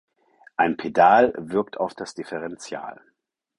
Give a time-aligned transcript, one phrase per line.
[0.57, 2.99] Ein Pedal wirkt auf das Differential.